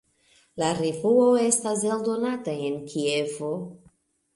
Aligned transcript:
La 0.61 0.69
revuo 0.79 1.29
estas 1.43 1.85
eldonata 1.93 2.59
en 2.73 2.85
Kievo. 2.91 3.57